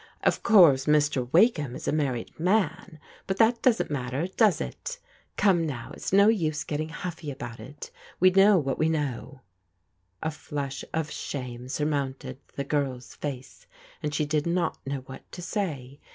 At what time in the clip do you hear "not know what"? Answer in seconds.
14.47-15.31